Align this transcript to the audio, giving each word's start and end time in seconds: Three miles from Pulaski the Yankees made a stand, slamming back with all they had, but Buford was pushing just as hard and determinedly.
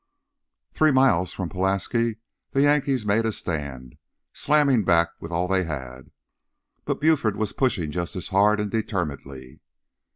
Three 0.73 0.91
miles 0.91 1.31
from 1.31 1.49
Pulaski 1.49 2.15
the 2.53 2.63
Yankees 2.63 3.05
made 3.05 3.23
a 3.23 3.31
stand, 3.31 3.99
slamming 4.33 4.83
back 4.83 5.09
with 5.19 5.31
all 5.31 5.47
they 5.47 5.63
had, 5.63 6.09
but 6.85 6.99
Buford 6.99 7.35
was 7.35 7.53
pushing 7.53 7.91
just 7.91 8.15
as 8.15 8.29
hard 8.29 8.59
and 8.59 8.71
determinedly. 8.71 9.59